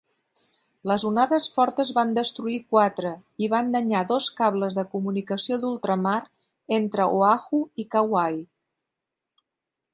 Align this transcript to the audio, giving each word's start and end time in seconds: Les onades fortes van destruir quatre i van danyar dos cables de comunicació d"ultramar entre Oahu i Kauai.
Les 0.91 1.03
onades 1.09 1.49
fortes 1.57 1.91
van 1.97 2.15
destruir 2.17 2.55
quatre 2.75 3.11
i 3.47 3.51
van 3.55 3.69
danyar 3.77 4.01
dos 4.13 4.29
cables 4.41 4.79
de 4.79 4.87
comunicació 4.95 5.61
d"ultramar 5.65 6.17
entre 6.81 7.09
Oahu 7.21 7.63
i 7.85 7.91
Kauai. 7.97 8.45